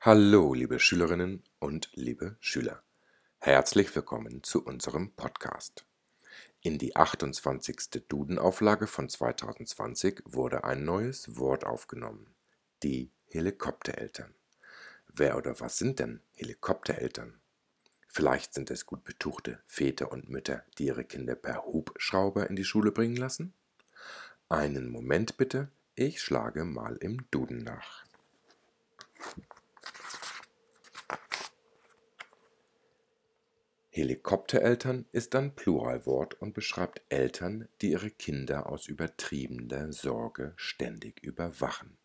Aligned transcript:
Hallo, 0.00 0.54
liebe 0.54 0.78
Schülerinnen 0.78 1.42
und 1.58 1.90
liebe 1.92 2.36
Schüler. 2.38 2.84
Herzlich 3.38 3.92
willkommen 3.96 4.44
zu 4.44 4.64
unserem 4.64 5.10
Podcast. 5.10 5.86
In 6.62 6.78
die 6.78 6.94
28. 6.94 8.04
Dudenauflage 8.08 8.86
von 8.86 9.08
2020 9.08 10.22
wurde 10.24 10.62
ein 10.62 10.84
neues 10.84 11.36
Wort 11.36 11.66
aufgenommen. 11.66 12.32
Die 12.84 13.10
Helikoptereltern. 13.26 14.32
Wer 15.08 15.36
oder 15.36 15.58
was 15.58 15.78
sind 15.78 15.98
denn 15.98 16.20
Helikoptereltern? 16.36 17.40
Vielleicht 18.06 18.54
sind 18.54 18.70
es 18.70 18.86
gut 18.86 19.02
betuchte 19.02 19.58
Väter 19.66 20.12
und 20.12 20.28
Mütter, 20.28 20.62
die 20.78 20.86
ihre 20.86 21.04
Kinder 21.04 21.34
per 21.34 21.64
Hubschrauber 21.64 22.48
in 22.48 22.54
die 22.54 22.64
Schule 22.64 22.92
bringen 22.92 23.16
lassen? 23.16 23.52
Einen 24.48 24.90
Moment 24.90 25.36
bitte, 25.38 25.72
ich 25.96 26.22
schlage 26.22 26.64
mal 26.64 26.96
im 26.98 27.28
Duden 27.32 27.64
nach. 27.64 28.04
Helikoptereltern 33.98 35.06
ist 35.10 35.34
ein 35.34 35.56
Pluralwort 35.56 36.40
und 36.40 36.54
beschreibt 36.54 37.02
Eltern, 37.08 37.66
die 37.80 37.90
ihre 37.90 38.10
Kinder 38.10 38.68
aus 38.70 38.86
übertriebener 38.86 39.92
Sorge 39.92 40.52
ständig 40.54 41.20
überwachen. 41.20 41.96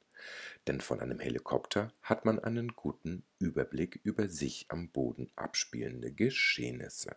Denn 0.66 0.82
von 0.82 1.02
einem 1.02 1.20
Helikopter 1.20 1.94
hat 2.02 2.26
man 2.26 2.40
einen 2.40 2.70
guten 2.70 3.24
Überblick 3.38 4.00
über 4.02 4.28
sich 4.28 4.66
am 4.70 4.90
Boden 4.90 5.30
abspielende 5.36 6.12
Geschehnisse. 6.12 7.14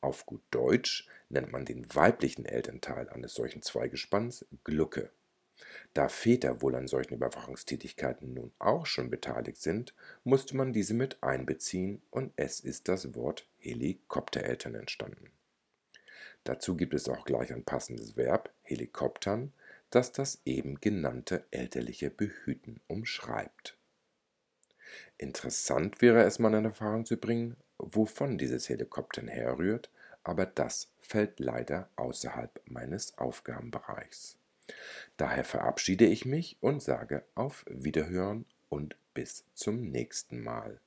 Auf 0.00 0.24
gut 0.24 0.42
Deutsch 0.52 1.08
nennt 1.28 1.50
man 1.50 1.64
den 1.64 1.92
weiblichen 1.96 2.44
Elternteil 2.44 3.08
eines 3.08 3.34
solchen 3.34 3.62
Zweigespanns 3.62 4.46
Glucke. 4.62 5.10
Da 5.92 6.08
Väter 6.08 6.60
wohl 6.60 6.74
an 6.74 6.88
solchen 6.88 7.14
Überwachungstätigkeiten 7.14 8.34
nun 8.34 8.52
auch 8.58 8.86
schon 8.86 9.10
beteiligt 9.10 9.60
sind, 9.60 9.94
musste 10.24 10.56
man 10.56 10.72
diese 10.72 10.94
mit 10.94 11.22
einbeziehen 11.22 12.02
und 12.10 12.32
es 12.36 12.60
ist 12.60 12.88
das 12.88 13.14
Wort 13.14 13.46
Helikoptereltern 13.58 14.74
entstanden. 14.74 15.30
Dazu 16.42 16.76
gibt 16.76 16.94
es 16.94 17.08
auch 17.08 17.24
gleich 17.24 17.52
ein 17.52 17.64
passendes 17.64 18.16
Verb, 18.16 18.52
Helikoptern, 18.62 19.52
das 19.90 20.12
das 20.12 20.40
eben 20.44 20.80
genannte 20.80 21.44
elterliche 21.50 22.10
Behüten 22.10 22.80
umschreibt. 22.88 23.78
Interessant 25.16 26.02
wäre 26.02 26.24
es 26.24 26.38
mal 26.38 26.54
in 26.54 26.64
Erfahrung 26.64 27.06
zu 27.06 27.16
bringen, 27.16 27.56
wovon 27.78 28.36
dieses 28.36 28.68
Helikoptern 28.68 29.28
herrührt, 29.28 29.90
aber 30.22 30.46
das 30.46 30.90
fällt 30.98 31.38
leider 31.40 31.88
außerhalb 31.96 32.60
meines 32.66 33.16
Aufgabenbereichs. 33.16 34.36
Daher 35.16 35.44
verabschiede 35.44 36.06
ich 36.06 36.24
mich 36.24 36.56
und 36.60 36.82
sage 36.82 37.24
auf 37.34 37.64
Wiederhören 37.68 38.46
und 38.68 38.96
bis 39.14 39.44
zum 39.54 39.90
nächsten 39.90 40.42
Mal. 40.42 40.80